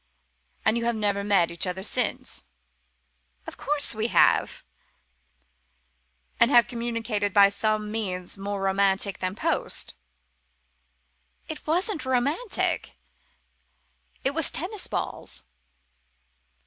[0.65, 2.43] "And you have never seen each other since?"
[3.45, 4.63] "Of course we have."
[6.39, 9.93] "And communicated by some means more romantic than the post?"
[11.47, 12.97] "It wasn't romantic.
[14.23, 15.43] It was tennis balls."